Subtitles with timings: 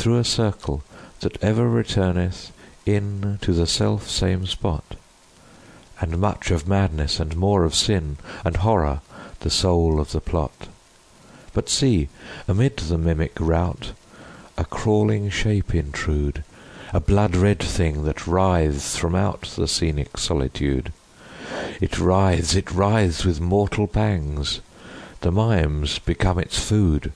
[0.00, 0.82] through a circle
[1.20, 2.52] that ever returneth
[2.86, 4.96] in to the self same spot,
[6.00, 9.02] And much of madness and more of sin and horror
[9.40, 10.68] the soul of the plot.
[11.52, 12.08] But see,
[12.48, 13.92] amid the mimic rout
[14.56, 16.44] a crawling shape intrude,
[16.94, 20.94] A blood red thing that writhes from out the scenic solitude.
[21.78, 24.62] It writhes, it writhes with mortal pangs,
[25.20, 27.12] the mimes become its food,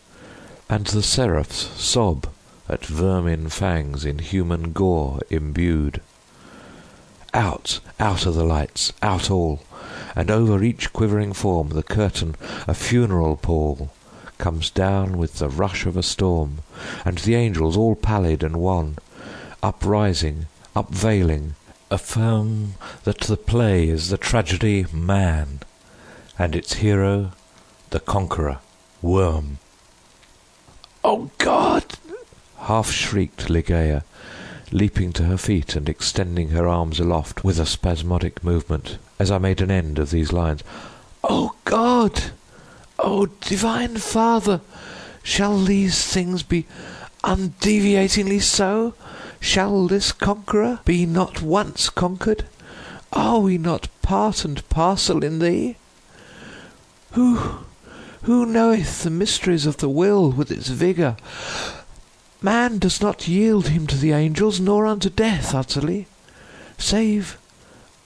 [0.69, 2.27] And the seraphs sob
[2.69, 6.01] at vermin fangs in human gore imbued.
[7.33, 9.62] Out, out are the lights, out all,
[10.16, 13.91] and over each quivering form The curtain, a funeral pall,
[14.38, 16.59] comes down with the rush of a storm,
[17.05, 18.96] And the angels, all pallid and wan,
[19.62, 21.55] uprising, upveiling,
[21.91, 22.74] Affirm
[23.05, 25.60] that the play is the tragedy Man,
[26.38, 27.33] and its hero
[27.91, 28.59] the conqueror
[29.02, 29.59] Worm.
[31.05, 31.94] "O God!"
[32.64, 34.02] Half shrieked Ligeia,
[34.73, 39.37] leaping to her feet and extending her arms aloft with a spasmodic movement, as I
[39.37, 40.62] made an end of these lines.
[41.23, 42.32] "O God!
[42.98, 44.62] O Divine Father!
[45.23, 46.66] Shall these things be
[47.23, 48.95] undeviatingly so?
[49.40, 52.46] Shall this conqueror be not once conquered?
[53.12, 55.76] Are we not part and parcel in thee?
[57.12, 57.59] Who
[58.23, 61.16] who knoweth the mysteries of the will with its vigour?
[62.43, 66.06] Man does not yield him to the angels, nor unto death utterly,
[66.78, 67.38] Save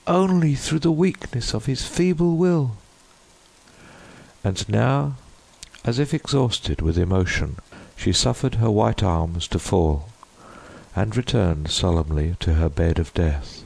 [0.07, 2.77] only through the weakness of his feeble will.
[4.45, 5.17] And now,
[5.84, 7.56] as if exhausted with emotion,
[7.97, 10.09] She suffered her white arms to fall,
[10.95, 13.65] And returned solemnly to her bed of death.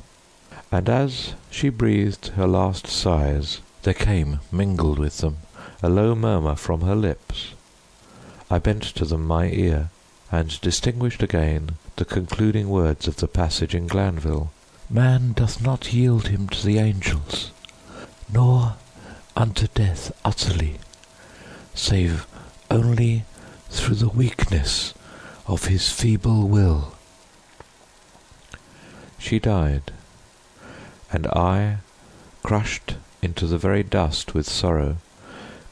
[0.70, 5.38] And as she breathed her last sighs, There came, mingled with them,
[5.82, 7.52] a low murmur from her lips.
[8.50, 9.90] I bent to them my ear,
[10.34, 14.48] and distinguished again The concluding words of the passage in Glanvill:
[14.88, 17.50] "Man doth not yield him to the angels,
[18.32, 18.76] Nor
[19.36, 20.78] unto death utterly,
[21.74, 22.26] Save
[22.70, 23.26] only
[23.68, 24.94] through the weakness
[25.46, 26.94] of his feeble will."
[29.18, 29.92] She died,
[31.12, 31.80] and I,
[32.42, 34.96] crushed into the very dust with sorrow,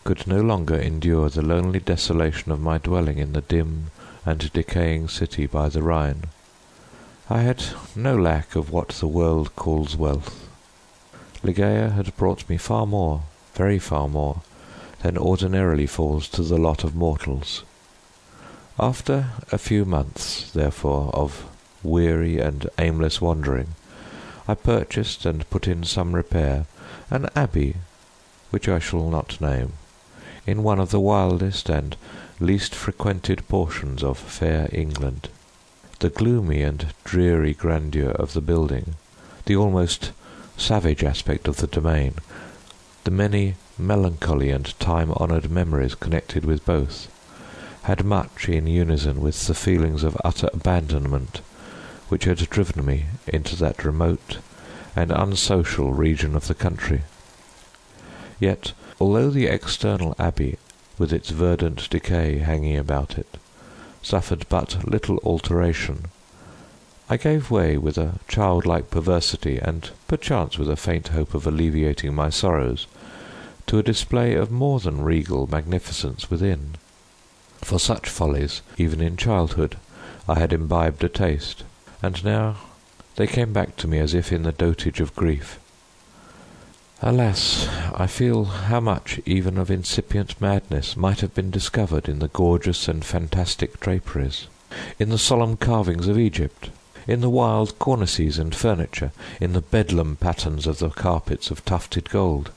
[0.04, 3.86] Could no longer endure the lonely desolation of my dwelling in the dim
[4.24, 6.24] and decaying city by the Rhine.
[7.28, 7.64] I had
[7.94, 10.48] no lack of what the world calls wealth.
[11.42, 13.22] Ligeia had brought me far more,
[13.54, 14.42] very far more,
[15.02, 17.64] than ordinarily falls to the lot of mortals.
[18.78, 21.46] After a few months, therefore, of
[21.82, 23.74] weary and aimless wandering,
[24.46, 26.66] I purchased and put in some repair
[27.10, 27.76] an abbey
[28.50, 29.74] which I shall not name,
[30.50, 31.96] in one of the wildest and
[32.40, 35.28] least frequented portions of fair England.
[36.00, 38.96] The gloomy and dreary grandeur of the building,
[39.46, 40.10] the almost
[40.56, 42.14] savage aspect of the domain,
[43.04, 47.08] the many melancholy and time honoured memories connected with both,
[47.82, 51.40] had much in unison with the feelings of utter abandonment
[52.08, 54.38] which had driven me into that remote
[54.96, 57.02] and unsocial region of the country.
[58.40, 60.56] Yet, although the external abbey,
[60.98, 63.36] with its verdant decay hanging about it,
[64.02, 66.06] suffered but little alteration,
[67.10, 72.14] I gave way with a childlike perversity, and perchance with a faint hope of alleviating
[72.14, 72.86] my sorrows,
[73.66, 76.76] to a display of more than regal magnificence within.
[77.62, 79.76] For such follies, even in childhood,
[80.26, 81.62] I had imbibed a taste,
[82.02, 82.56] and now
[83.16, 85.58] they came back to me as if in the dotage of grief.
[87.02, 92.28] Alas, I feel how much even of incipient madness might have been discovered in the
[92.28, 94.48] gorgeous and fantastic draperies,
[94.98, 96.68] in the solemn carvings of Egypt,
[97.06, 102.10] in the wild cornices and furniture, in the Bedlam patterns of the carpets of tufted
[102.10, 102.50] gold.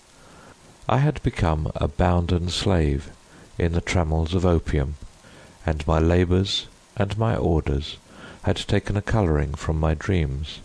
[0.89, 3.11] I had become a bounden slave
[3.57, 4.95] in the trammels of opium,
[5.65, 6.67] and my labours
[6.97, 7.95] and my orders
[8.41, 10.59] had taken a colouring from my dreams.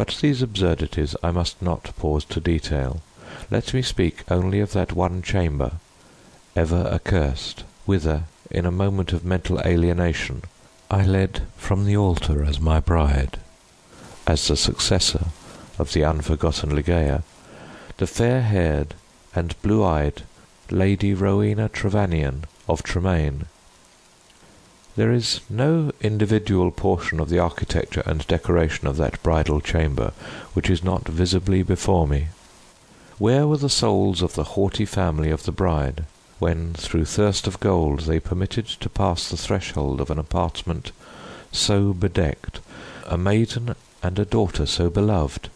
[0.00, 3.02] But these absurdities I must not pause to detail.
[3.50, 5.72] Let me speak only of that one chamber,
[6.56, 10.44] ever accursed, whither, in a moment of mental alienation,
[10.90, 13.40] I led from the altar as my bride,
[14.26, 15.26] as the successor
[15.78, 17.22] of the unforgotten Ligeia,
[17.98, 18.94] the fair-haired
[19.34, 20.22] and blue-eyed
[20.70, 23.44] Lady Rowena Trevanion of Tremaine.
[24.96, 30.12] There is no individual portion of the architecture and decoration of that bridal chamber
[30.52, 32.28] which is not visibly before me.
[33.18, 36.04] Where were the souls of the haughty family of the bride,
[36.38, 40.92] when through thirst of gold they permitted to pass the threshold of an apartment
[41.52, 42.60] so bedecked
[43.06, 45.50] a maiden and a daughter so beloved